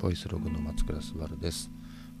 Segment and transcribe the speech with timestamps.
[0.00, 1.70] ボイスログの松倉昴です。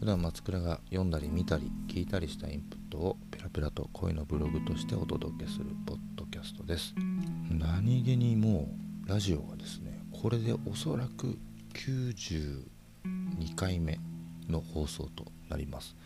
[0.00, 6.94] 普段松倉が読んだり見たり聞いたりしたインプットをペラペラと声のブログとしてお届けするポッドキャストです。
[7.48, 8.68] 何気にも
[9.06, 11.38] うラジオがですねこれでおそらく
[11.72, 13.98] 92回目
[14.46, 15.96] の放送となります。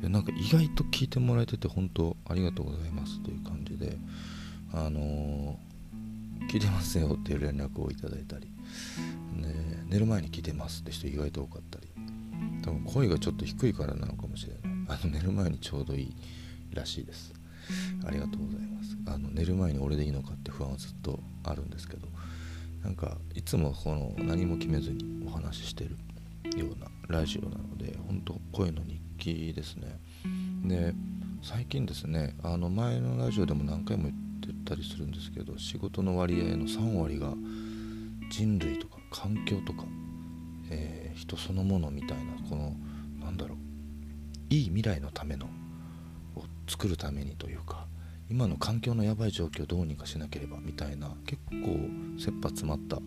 [0.00, 3.98] なんか意外と聞いてもらえてて本当ありがとうございますという感じで
[4.72, 5.56] あのー、
[6.48, 8.46] 聞いてますよっていう連絡をいただいたり。
[9.34, 11.88] ね、寝る前に聞いてますって人意外と多かったり。
[12.62, 14.98] 多分声がちょっと低いからなのかもしれない。
[15.00, 16.14] あの寝る前にちょうどいい
[16.74, 17.32] らしいです。
[18.06, 18.96] ありがとうございます。
[19.06, 22.08] あの寝る前に俺でいいのかって不安はずっとあるんですけど。
[22.82, 25.96] なんかいつもこの何も決めずにお話ししてる
[26.56, 29.98] ようなラジオなので本当声の日記ですね。
[30.64, 30.94] で
[31.42, 37.34] 最近ですねあの前のラジオでも何回も言って言ったりするんですけど仕事の割合の3割が
[38.30, 39.84] 人類とか環境とか、
[40.70, 42.74] えー、人そのものみたいなこの
[43.20, 43.58] なんだろう
[44.50, 45.46] いい未来のための
[46.34, 47.86] を作るためにというか
[48.30, 51.78] 今の環境のやばい状況をどうにかしなければみたいな結構
[52.18, 52.98] 切羽詰まった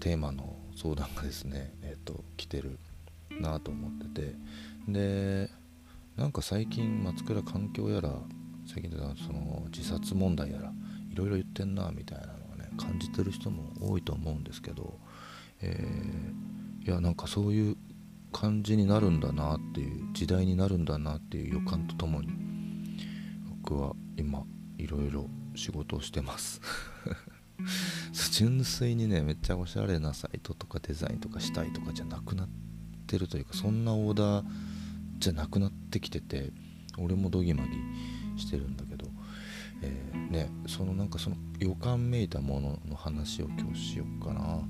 [0.00, 2.78] テーマの相談がですね、えーと、来てる
[3.40, 4.34] なと思ってて
[4.88, 5.50] で
[6.16, 8.10] なんか最近松倉環境やら
[8.68, 10.72] 最近でその自殺問題やら
[11.10, 14.98] いろいろ言ってんなみたいなのはね感じてる人も多いと思うんですけど、
[15.62, 17.76] えー、いやなんかそういう
[18.30, 22.28] 感じになるんだなっていう時代になるんだなっていう予感とともに
[23.62, 24.44] 僕は今
[24.76, 26.60] いろいろ仕事をしてます。
[28.32, 32.48] 純粋にねめっちゃおしゃれなサイトとかデザインとかしたいとかじゃなくなっ
[33.06, 34.46] てるというかそんなオーダー
[35.18, 36.52] じゃなくなってきてて
[36.98, 37.70] 俺もどぎまぎ
[38.38, 39.08] してるんだけど
[39.82, 44.60] えー、ねそのなんかその予感めいたものの話を今日しようかな。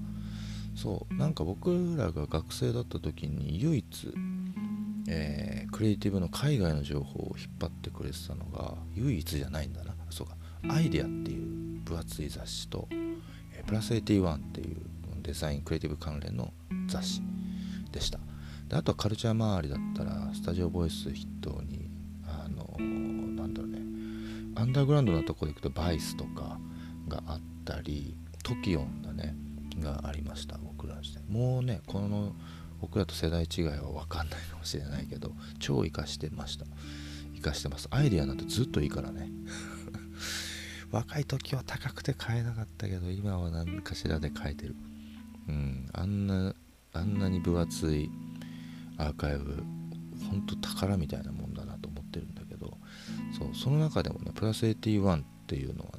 [0.75, 4.15] そうなんか僕らが学生だった時に唯一、
[5.09, 9.95] えー、クリエイティブの海外の情報を引っ張ってくれてたのが唯一じゃないんだな。
[10.11, 10.37] そうか。
[10.69, 14.77] アイデアっていう分厚い雑誌と、えー、プラス81っていう
[15.23, 16.53] デザインクリエイティブ関連の
[16.87, 17.23] 雑誌
[17.91, 18.21] でした。
[18.69, 21.91] であとはカルチャー周りだったらスタジオボイス筆頭に
[22.25, 22.77] あの
[24.59, 26.59] アンダーグラウンドなとこ行くとバイスとか
[27.09, 29.37] があったり TOKION だね
[29.81, 32.33] がありました僕らの時代もうねこの
[32.81, 36.65] 僕らと世代違いは分かんないかもしれないけど超活かしてました。
[37.33, 37.89] 活かしてます。
[37.91, 39.31] アイデアなんてずっといいからね。
[40.91, 44.77] 若い時は高くて買えなかったけど今は何かしらで買えてる。
[45.49, 45.89] うん。
[45.93, 46.55] あんな
[46.93, 48.11] あんなに分厚い
[48.97, 49.63] アーカイブ
[50.31, 51.48] ほんと宝みたいなもん
[53.39, 55.99] そうその中でもねプラス81っていうのはね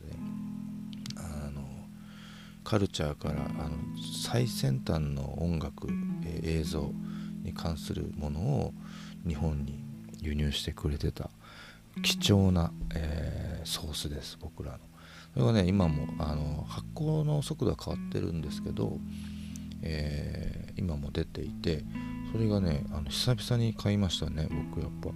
[1.16, 1.62] あの
[2.64, 3.72] カルチャーからあの
[4.24, 5.88] 最先端の音楽、
[6.26, 6.92] え、映像
[7.44, 8.74] に関するものを
[9.26, 9.84] 日本に
[10.22, 11.30] 輸入してくれてた
[12.04, 14.80] 貴重な、えー、ソースです僕らの。
[15.34, 18.98] それはね今もあの発行の速度は変わってるんですけど、
[19.84, 21.84] えー、今も出ていて
[22.32, 25.10] それがねあの久々に買いましたね僕やっぱ。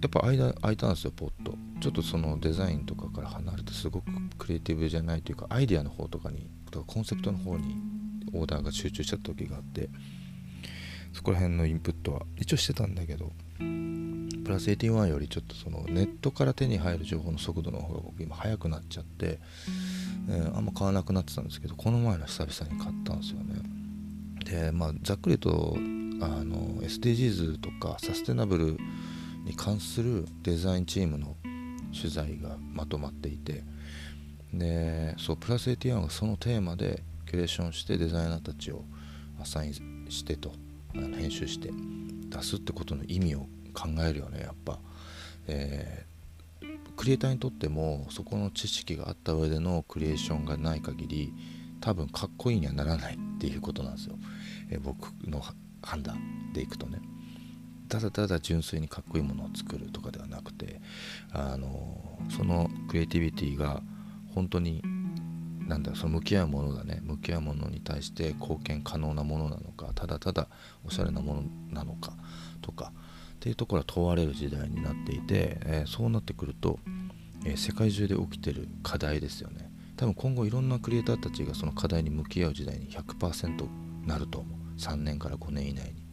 [0.00, 7.76] やっぱ間空いたんですよポッとちょっとそのデザインとかから離れてすごくクリエイティブじゃないというかアイデアの方とかにとかコンセプトの方に
[8.32, 9.88] オーダーが集中しちゃった時があって
[11.12, 19.40] そこら辺のインプットは一応してたんだけどプラス81よりちょっとそのネットから手に入る情報の速度の方が僕今速くなっちゃって、
[20.30, 23.56] えー、あんま買わなくなってたんですけどこの前の久々に買ったんですよね。
[24.44, 25.76] でまあざっくりと
[26.20, 28.78] あの SDGs とかサステナブル
[29.48, 31.34] に関するデザインチームの
[31.96, 33.64] 取材がまとまっていて
[34.52, 38.84] でそうプラス81がそのテーマでキュレーションしてデザイナーたちを
[39.40, 40.52] アサインしてと
[40.94, 41.70] あの編集して
[42.28, 44.78] 出すってことの意味を考えるよねやっぱ、
[45.46, 51.32] えー、クリエイターにとってもそこの知識があった上でのクリエーションがない限り
[51.80, 54.16] 多分かっこいいにはならないっていうことなんですよ、
[54.70, 55.42] えー、僕の
[55.82, 56.98] 判断でいくとね。
[57.88, 60.80] ただただ純粋にかっこいいものを作るとかではなくて
[61.32, 63.82] あのそのクリエイティビティが
[64.34, 64.82] 本当に
[65.66, 67.00] なんだその向き合うものだね。
[67.02, 70.48] 向き合うものに対して貢献可能なものなのかただただ
[70.84, 72.14] おしゃれなものなのか
[72.62, 72.92] とか
[73.34, 76.78] っていうところは問われる時代になっていて、えー、そうなってくると、
[77.44, 79.70] えー、世界中で起きてる課題ですよね。
[79.96, 83.68] 多分今後いろんなクリエイターたちがその課題に向き合う時代に100%
[84.06, 84.58] なると思う。
[84.78, 86.07] 3年から5年以内に。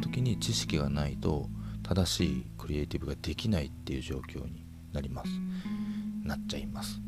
[0.00, 1.48] 時に知識がないと
[1.82, 5.30] 正しいクリエイティブができないっていう状況になります。
[6.24, 7.00] なっちゃいます。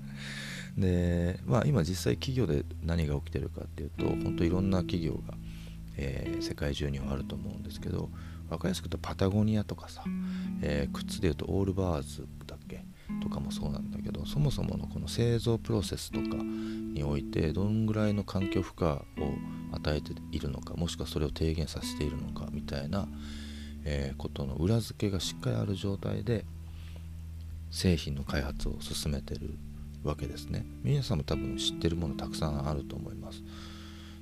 [0.76, 5.34] でまあ今実際企業で何が起きてるかっていうと本当いろんな企業が
[5.96, 8.08] えー、世界中にはあると思うんですけど
[8.48, 10.02] 分かりやすく言うとパタゴニアとかさ、
[10.62, 12.84] えー、靴でいうとオールバーズだっけ？
[13.22, 19.02] とかもそうなんだけどそもそものこの製造プロセスとかにおいてどんぐらいの環境負荷を
[19.72, 23.08] 与えているのかもしくはそれを低減させているのかみたいな、
[23.84, 26.44] えー、ことの裏付けがしっかりある状態で
[27.70, 29.54] 製品の開発を進めてる
[30.02, 30.64] わけですね。
[30.82, 33.42] 皆さんも多分知ってるものたくさんあると思います、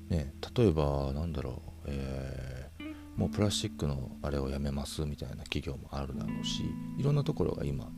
[0.08, 6.64] ね、例えばなんだろう、えー、もうプラスチックのあれをやめますみたいな企業もあるだろうし
[6.98, 7.88] いろんなところが今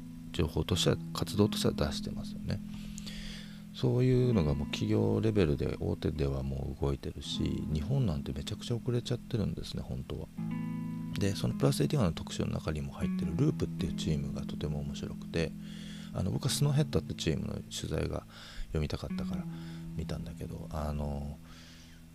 [0.40, 2.60] 情報としては活動としては出してますよね。
[3.74, 10.26] そういうのがもう企業レベルで大手ではもう動いてるし日本なんてめちゃくちゃ遅れちゃってるんですね本当は。
[11.18, 15.52] でそのプラス81の特集の中にも入ってるループっていうチームがとても面白くて
[16.12, 18.24] あの僕はスノーヘッドってチームの取材が
[18.68, 19.44] 読みたかったから
[19.96, 21.38] 見たんだけどあの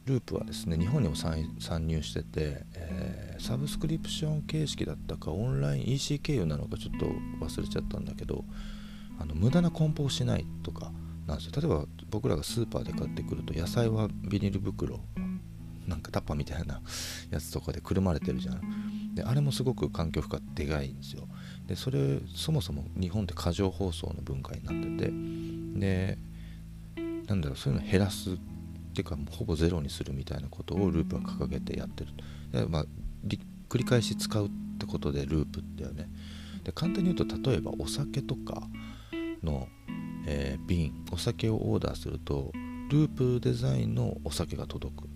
[0.05, 7.07] ループはですね日本にも参入してて、えー、サブスクリプション形式だったかオンライン EC 経由なのかちょっと
[7.43, 8.45] 忘れちゃったんだけど
[9.19, 10.91] あの無駄な梱包しないとか
[11.25, 11.53] なんですよ。
[11.55, 14.99] 例えば僕らがスーパーで買ってくると野菜はビニール袋
[15.87, 16.81] なんかタッパみたいな
[17.31, 19.15] やつとかでくるまれてるじゃん。
[19.15, 21.27] であれもすごく環境負荷でかいんですよ。
[21.67, 25.11] でそれそもそも日本って過剰包装の文化になってて
[25.79, 26.17] で
[27.27, 28.37] なんだろうそういうの減らす
[28.95, 32.11] っていうかもうほぼゼロにするみたいなことをループは掲げてやってる
[32.53, 32.85] で、まあ、
[33.67, 34.49] 繰り返し使うっ
[34.79, 36.07] てことでループだよね。
[36.63, 38.63] で簡単に言うと例えばお酒とか
[39.43, 39.67] の、
[40.25, 42.53] えー、瓶お酒をオーダーすると
[42.89, 45.09] ループデザインのお酒が届く。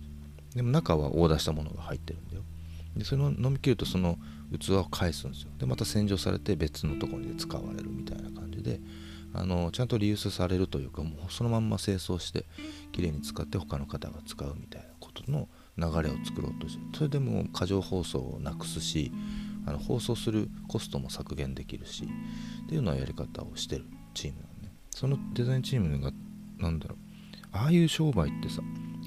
[0.54, 2.42] でも中はオーダーしたものが入ってるんだよ。
[2.96, 4.18] でそれを飲み切るとその
[4.58, 5.50] 器を返すんですよ。
[5.58, 8.78] でまた洗浄されて別のところで使われるみたいな感じで
[9.32, 12.46] あのちゃんとリユースされるというかもうそのまんま清掃して
[12.92, 15.48] きれいに使って他の方が使うみたいなことの
[15.78, 19.12] 流れを作ろうとしてそれでも過剰包装をなくすし
[19.66, 22.08] あの包装するコストも削減できるし
[22.64, 23.84] っていうのはやり方をしてる
[24.14, 26.10] チームなんねそのデザインチームが
[26.58, 26.98] 何だろう
[27.52, 28.62] ああいう商売ってさ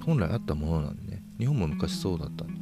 [0.05, 2.61] 本来あったものなんでね日本も昔そうだったんで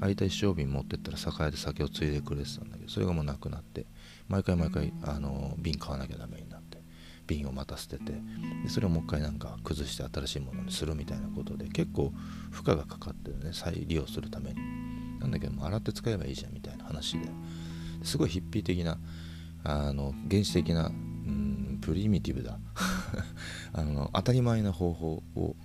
[0.00, 3.86] 空いた一升瓶持ってったら酒屋で酒をついでくれてたんだけどそれがもうなくなって
[4.28, 6.51] 毎回毎回あの瓶買わなきゃダメにな。
[7.34, 8.12] 瓶をまた捨てて
[8.62, 12.12] でそれをもう一回なんか崩して新しいものにするみたいなことで結構
[12.50, 13.52] 負荷がかかってるね。
[13.52, 14.56] 再利用するために。
[15.20, 17.28] なんだけども洗って使えばいいじゃんみたいな話で。
[18.02, 18.98] すごいヒッピー的な
[19.64, 22.58] あの原始的なうんプリミティブだ。
[23.72, 25.56] あの当たり前な方法を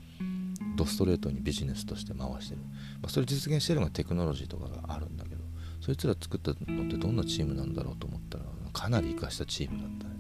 [0.75, 2.61] ドストレートにビジネスとして回してる、
[3.01, 5.41] まあ、それ実現してるのがテクノロジーとかがあるんだけど
[5.81, 10.16] そいつら作ったのってどんなチームなんだろうと思ったらかなり生かしたチームだったね。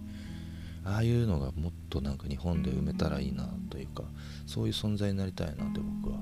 [0.87, 4.03] ああいうのがもっとなんか日本で埋めたらいいなというか
[4.45, 6.19] そういう存在になりたいなって僕は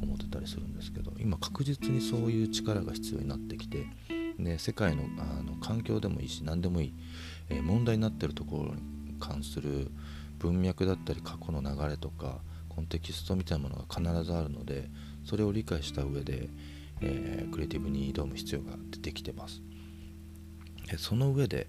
[0.00, 3.86] 思ってたりするんですけど今確実にそういう力が必要になってきて
[4.38, 6.94] で世界のあの環境でもいいし何でもいい、
[7.48, 9.90] えー、問題になってるところに関する
[10.38, 12.38] 文脈だったり過去の流れとか
[12.68, 14.88] コンテキストみたいなものが必ずあるので
[15.24, 16.48] それを理解した上で、
[17.00, 19.62] えー、クリエイティブに挑む必要が出てきてます。
[20.88, 21.66] でその上で、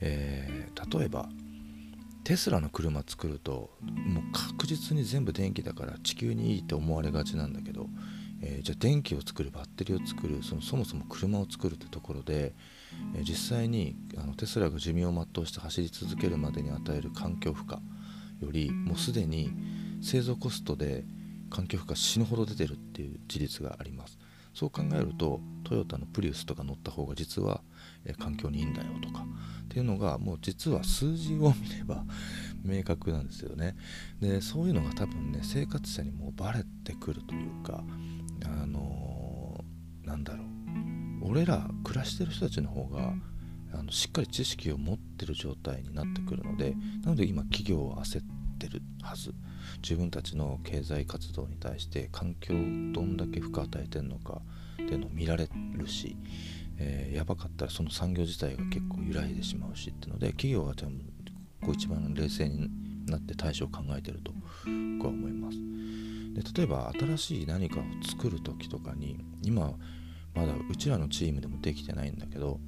[0.00, 1.28] えー、例えば
[2.24, 7.86] テスラの車作るともう確実に全部電気だから地球にいいって思われがちなんだけど、
[8.42, 12.54] えー、じゃあ電気を作るバッテリーを作るそのそもそも車を作るってところで、
[13.14, 17.72] えー、実際にあのテスラが寿命を全うして走り続けるまでに与える環境負荷
[18.44, 19.52] よりもうすでに
[20.02, 21.04] 製造コストで
[21.50, 24.18] 環境負荷死ぬほど出てるっていう事実があります。
[24.54, 27.62] そう考えるとトヨタのプリウスとか乗った方が実は、
[28.04, 29.24] え環境にいいんだよとか
[29.64, 32.04] っていうのがもう実は数字を見れば
[32.62, 33.76] 明確なんですよね。
[34.20, 37.82] でそういうのが多分ね生活者にもバレてくるというか
[38.44, 40.46] あのー、なんだろう。
[41.26, 43.14] 俺ら暮らしてる人たちの方が
[43.72, 49.34] あのしっかり知識を持ってる状態になってくるのでなので今企業は焦ってるはず。
[49.82, 52.54] 自分たちの経済活動に対して環境
[52.92, 54.40] どんだけ負荷与えてるのか
[54.74, 56.16] っていうのを見られるし、
[56.78, 61.00] えー、やばかったらその産業自体が結構揺らいでしまうしっていうので企業は多分
[61.62, 62.68] こう一番冷静に
[63.06, 64.32] なって対処を考えてると
[64.98, 65.58] 僕は思います。
[66.34, 69.72] で例えば新しい何かを作る時とかに今
[70.34, 72.58] まだうちらのチームでもできてないんだけど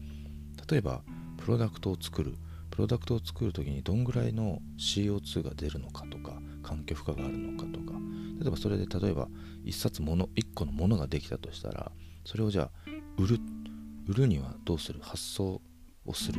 [0.70, 1.02] 例えば
[1.38, 2.34] プロダクトを作る。
[2.76, 7.98] プロダクトを作る時にどんぐらいの CO2 が出るのかとか環境負荷があるのかとか。
[8.38, 9.28] 例えばそれで例えば
[9.64, 11.90] 1冊もの1個のものができたとしたら
[12.26, 12.70] それをじゃあ
[13.16, 13.40] 売る
[14.06, 15.00] 売るにはどうする？
[15.00, 15.62] 発送
[16.04, 16.38] をする。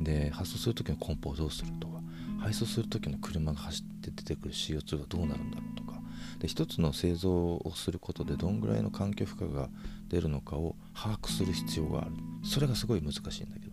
[0.00, 2.00] で発送する時の梱包をどうするとか
[2.40, 6.00] 配送する時の車が走って出てくる CO2 がどうなるんだろうとか。
[6.40, 9.68] で一つの製造をすることでどんぐらいの環境負荷が
[10.08, 12.10] 出るのかを把握する必要がある。
[12.42, 13.71] それがすごい難しいんだけど。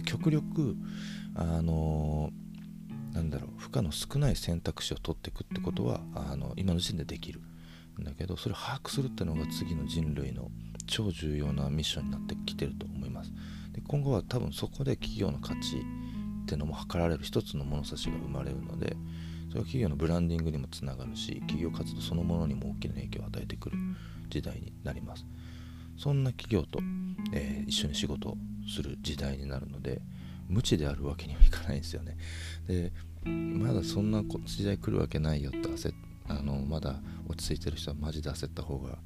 [0.00, 0.76] 極力
[1.34, 7.40] あのー、なんだろう負荷の少ない選択肢を取っていくってことはあの今の時点でできる。
[8.00, 10.50] んだけどそれを把握するってのが次の人類の
[10.86, 13.32] 超重要なミッションになってきてると思います。
[13.72, 18.96] で今後は多分そこで企業の価値っていうのも測られる一つの物差しが生まれるので
[19.48, 23.78] それは企業のブランディングにもつながるし企業活動そのものにも大きな影響を与えてくる
[24.28, 25.24] 時代になります。
[25.98, 26.80] そんな企業と、
[27.32, 28.38] えー、一緒に仕事を
[28.68, 30.00] する時代になるので
[30.48, 32.16] 無知であるわけにはいかないんですよね。
[32.66, 32.92] で
[33.24, 35.92] まだそんな時代来るわけないよって焦
[36.28, 38.98] あのまだ落ち着いてる人はマジで焦った方が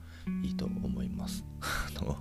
[0.43, 1.45] いいと思います。
[1.61, 2.17] あの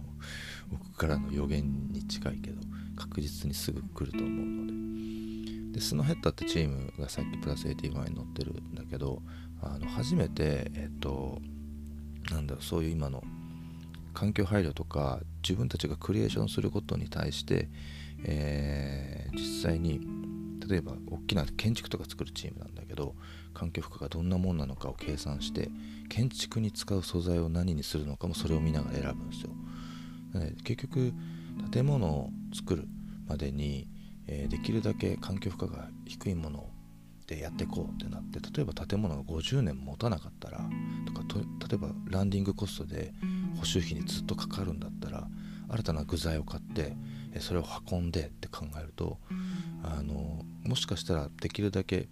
[0.69, 2.61] 僕からの予言に近いけど
[2.95, 4.85] 確実にすぐ来ると思うので。
[5.75, 9.21] でスノヘッダってチームがさっきプラス81に乗ってるんだけど
[9.61, 11.41] あの初めてえっと
[12.31, 13.21] なんだろうそういう今の
[14.13, 17.69] 環境配慮とか自分たちがクリエーションすることに対して、
[18.23, 20.01] えー、実際に
[20.67, 23.13] 例えば大きな建築とか作るチームなんだけど
[23.53, 25.69] 環境負荷がどんなもんなのかを計算して
[26.09, 29.49] 建築に使う素材を何にするのかもそれを見ながら選ぶんですよ。
[30.63, 31.13] 結局
[31.71, 32.87] 建物を作る
[33.27, 33.87] までに、
[34.27, 36.69] えー、できるだけ環境負荷が低いもの
[37.27, 40.59] でやっていこうってなって例えば建物が50年持たなかったら
[41.05, 41.23] とか
[41.67, 43.13] 例えばランディングコストで
[43.57, 45.27] 補修費にずっとかかるんだったら
[45.69, 46.95] 新たな具材を買って
[47.39, 49.17] それを運んでって考えると
[49.83, 52.07] あのもしかしたらできるだけ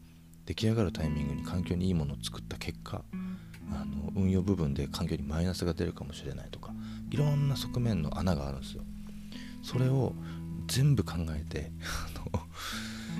[0.45, 3.03] 出来上がるタイミングに環境にいいものを作った結果
[3.71, 6.73] あの運用部分で環境にマイナスが出るかもしれないとか
[7.11, 8.83] いろんな側面の穴があるんですよ。
[9.63, 10.13] それを
[10.67, 11.71] 全部考えて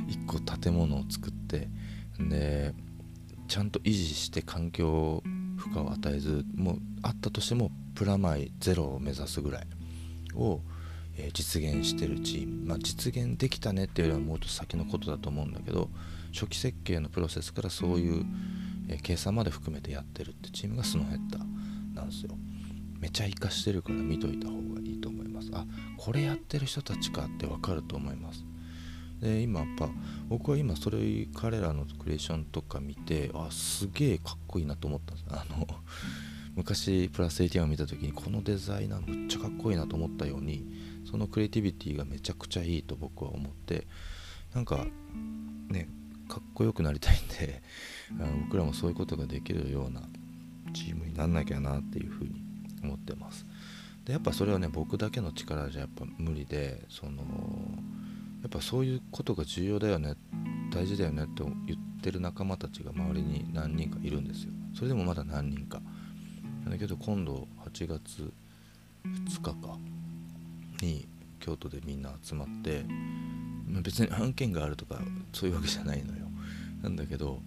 [0.07, 1.69] 1個建物を作って
[2.19, 2.73] で
[3.47, 5.23] ちゃんと維持して環境
[5.63, 9.67] 負荷を与えずもうあったとしてもプラマイゼロを目指すぐらい
[10.35, 10.59] を、
[11.17, 15.89] えー、実現してるチーム、まあ、実現できたねっていうよりはもうちょっと先のことだと思うんだけど
[16.33, 18.25] 初期設計のプロセスからそういう、
[18.89, 22.35] えー、計算まで含めてやってるってチームがスノーヘッダーなんですよ。
[22.99, 25.49] めちゃ活かしてるから見といた方がいいと思います。
[25.53, 25.65] あ
[25.97, 28.43] これやってる人たちかってわかると思います。
[29.23, 29.89] で今やっぱ
[30.27, 30.99] 僕は今それ
[31.33, 35.25] 彼らのクリエーションとか見てあすげえかっこいいなと思ったんです。
[35.29, 35.65] あの
[36.55, 40.65] 昔プラス18を見た時にこのデザイナーむっちゃかっこいいなと思ったように
[41.09, 43.87] そのクリエイティビティがめちゃくちゃいいと僕は思って
[44.53, 44.85] なんか
[45.69, 45.87] ね
[46.27, 47.63] かっこよくなりたいんで
[48.19, 50.01] あの僕らもそういうことができるような
[50.73, 52.41] チームになんなきゃなっていうふうに
[52.83, 53.45] 思ってます。
[54.03, 57.23] でやっぱそれはね僕だけの力じゃやっぱ無理でその
[58.43, 60.15] やっぱそういうことが重要だよね
[60.69, 64.51] 大事だよねって言ってる仲間たちが周りに何人かいるんですよ。
[64.75, 65.81] それでもまだ何人か。
[66.69, 68.31] だけど今度8月
[69.05, 69.53] 2日か
[70.81, 71.05] に
[71.39, 72.85] 京都でみんな集まって
[73.81, 74.99] 別に案件があるとか
[75.33, 76.27] そういうわけじゃないのよ。
[76.81, 77.39] なんだけど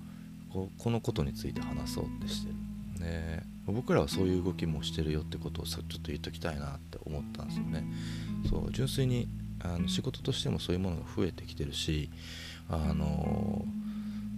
[0.50, 3.04] ここのことについて話そうってしてる。
[3.04, 7.84] ね僕らはそういう動きもしてるよってことをさちょっと言っときたいなって思ったんですよね。
[8.48, 9.28] そう純粋に
[9.60, 12.10] あの仕事としてもそういうものが増えてきてるし
[12.68, 13.64] あの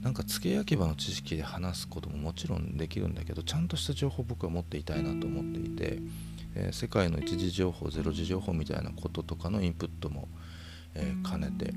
[0.02, 5.98] なんか付け焼き場の知識で話すことももちろんできるんだけどちゃんとした情報を僕は持っていたいなと思っていて、
[6.54, 10.28] えー、世界の一次情報ゼロ次情報みたいなこととかのインプットも、
[10.94, 11.74] えー、兼ねて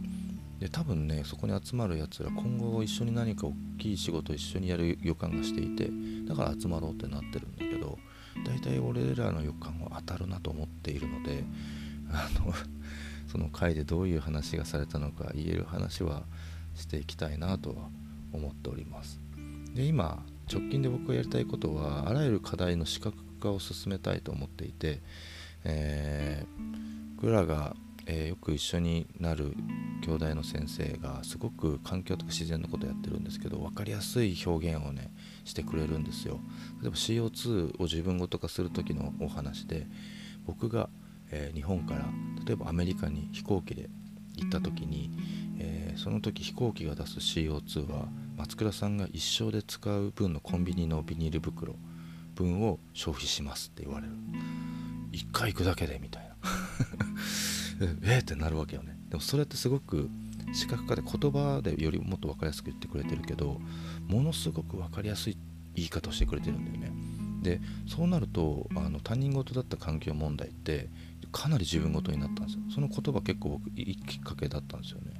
[0.60, 5.90] で多分ねそこに集まるやつら今後一緒に何か大きい仕事を一緒にやる予感がしていて
[6.28, 7.98] だから集まろうってなってるんだけど
[8.46, 11.44] 大体俺らの予感は当たるなと思っているので
[12.12, 12.54] あの
[13.32, 16.24] その回でどういう話がされたのか言える話は
[16.76, 17.90] していきたいなとは
[18.34, 19.22] 思っております。
[19.74, 25.00] で今直近で僕がやりたいことはあらゆる課題の視覚化を進めたいと思っていて、
[25.64, 27.74] えー、僕らが、
[28.06, 29.56] えー、よく一緒になる
[30.06, 35.10] 兄弟の先生がすごく環境とか自然のことやってるんですけど分かりやすい表現をね
[35.46, 36.42] してくれるんですよ。
[36.82, 39.88] 例えば CO2 を自分ごと化する時のお話で
[40.46, 40.90] 僕が、
[41.32, 42.06] えー、日本から
[42.46, 43.90] 例えばアメリカに飛行機で
[44.36, 45.12] 行った時に、
[45.60, 48.08] えー、その時飛行機が出す CO2 は
[48.38, 51.76] 松倉さんが一生で使う分のコンビニのビニール袋
[52.36, 54.14] 分を消費しますって言われる。
[55.12, 56.36] 1回行くだけでみたいな。
[58.16, 58.98] えってなるわけよね。
[59.10, 60.10] でもそれってすごく
[60.54, 63.60] 視覚化で言葉でよりもっと分かりやすく言ってくれてるけど
[64.08, 65.38] ものすごく分かりやすい
[65.76, 66.92] 言い方をしてくれてるんだよね。
[67.42, 70.90] でそうなるとあの他人事だった環境問題って
[71.32, 72.62] かなり自分事になったんですよ。
[72.74, 75.14] その言葉結構僕いいきっかけだったんですよね。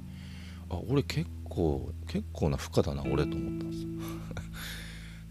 [0.70, 3.88] あ俺結構結構な負荷だな俺と思ったんですよ。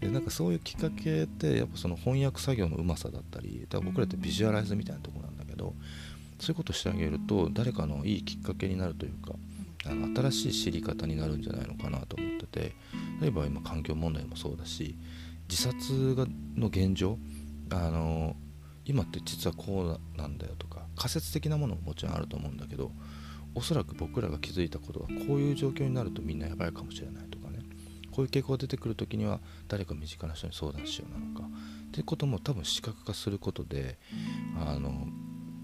[0.00, 5.74] でなんかそういうきっかけってやっぱその翻訳作業のうまさだったりだから僕らってビジュアライズみたいなとこなんだけど
[6.40, 9.34] そういうことしてあげると誰かのいいきっかけになるというか
[9.84, 12.74] あの新しい知り方になるんじゃないのかなと思ってて
[13.20, 14.96] 例えば今環境問題もそうだし
[15.48, 17.18] 自殺がの現状
[17.70, 18.36] あの
[18.84, 22.90] 今って実はこうなんだよとか仮説的なものももちろんあると思うんだけど
[23.54, 27.60] おそらく僕らが気づいたことはこういう状況になるとみんなやばいかもしれないとかね。
[28.10, 31.46] こういう傾向が出てくる時には誰か身近な人に相談しようなのか。
[31.88, 33.98] っていうことも多分視覚化することで
[34.58, 35.06] あの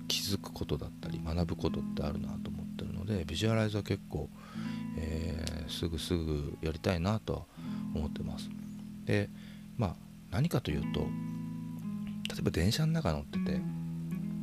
[0.06, 4.28] 気づくことだったり学ぶことってあるなと思ってるのでビジュアライズは結構、
[4.98, 7.40] えー、すぐすぐやりたいなとは
[7.94, 8.50] 思ってます。
[9.04, 9.30] で
[9.76, 9.96] まあ
[10.30, 11.06] 何かというと
[12.40, 13.60] えば電車の中乗ってて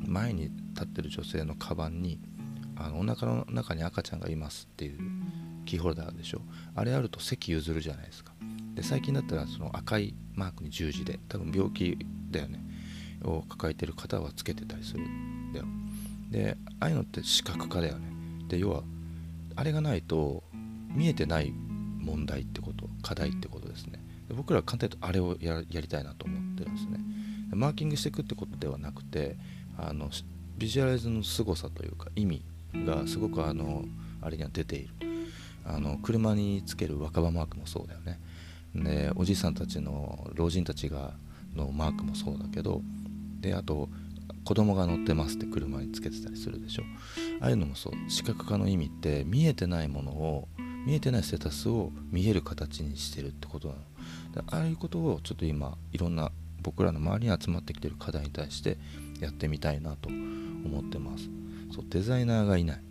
[0.05, 2.19] 前に立ってる女性のカバンに
[2.77, 4.99] あのお腹の中に赤ちゃんがいますっていう
[5.65, 6.41] キーホルダーでしょ。
[6.75, 8.33] あれあると席譲るじゃないですか。
[8.75, 11.97] で最近だったらその赤いマークに十字で多分病気
[12.29, 12.59] だよね。
[13.23, 15.65] を抱えてる方はつけてたりするんだよ。
[16.29, 18.07] でああいうのって視覚化だよね。
[18.47, 18.83] で要は
[19.55, 20.43] あれがないと
[20.89, 21.51] 見えてない
[21.99, 24.03] 問題ってこと課題ってことですね。
[24.27, 26.99] で僕らは簡単に言うとあれをやりたいなと思ってるんですね。
[27.55, 29.37] マーキングしていくってことではなくて
[29.77, 30.09] あの
[30.57, 32.43] ビジュアライズの凄さというか意味
[32.85, 33.83] がすごくあの
[34.21, 34.93] あれには出ている。
[35.67, 38.19] あの車につける若葉マークもそうだよね。
[38.75, 41.13] でおじいさんたちの老人たちが
[41.55, 42.81] のマークもそうだけど
[43.39, 43.89] であと
[44.43, 46.83] 子供が乗ってますって車につけてたりするでしょ。
[47.41, 47.93] ああいうのもそう。
[48.09, 50.47] 視覚化の意味って見えてないものを
[50.85, 53.79] 見えてないステータスを見える形にしてるってことなの。
[54.51, 56.31] ああいうことをちょっと今いろんな
[56.65, 58.77] 僕らの周りに集まってきてる課題に対して
[59.19, 61.29] やってみたいなと思ってます。
[61.71, 62.81] そうデザイナーがいない。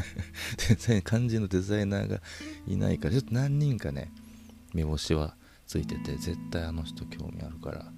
[0.68, 2.22] デザイ漢字のデザイナーが
[2.66, 4.10] いないからちょっと何人かね
[4.72, 7.92] 目星はついてて絶対あの人興味あるから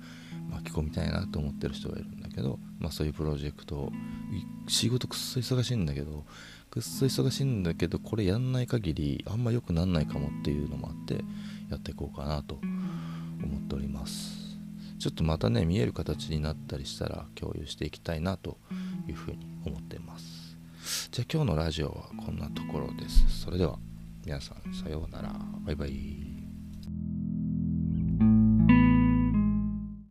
[0.50, 3.92] 巻き込みたいなと思ってる人がいるんだけど、まあ、そういうプロジェクト
[4.66, 6.24] 仕事くっそ忙しいんだけど
[6.70, 11.22] くっそ忙しいんだけどこれやんない限りあんま良くなんないかもっていうのもあって
[11.70, 12.58] やっていこうかなと
[13.44, 14.39] 思っております。
[15.00, 18.58] ちょっとまたね見える形になったりしたら共有していきたいなと
[19.08, 20.58] いうふうに思っています。
[21.10, 23.40] じゃあ今日のラジオはこんなところです。
[23.44, 23.78] それでは
[24.26, 25.34] 皆さんさようなら。
[25.64, 26.39] バイバイ。